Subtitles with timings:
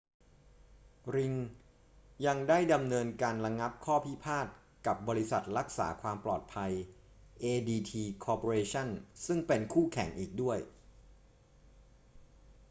[1.15, 1.33] ริง
[2.25, 4.45] ยังได้ดำเนินการระงับข้อพิพาท
[4.87, 6.71] กับบริษัทรักษาความปลอดภัย
[7.43, 7.93] adt
[8.25, 8.87] corporation
[9.25, 10.59] ซึ่งเป็นคู่แข่งอีกด้วย